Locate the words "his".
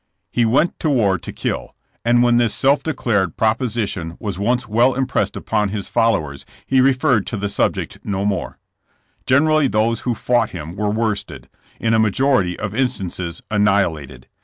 5.69-5.87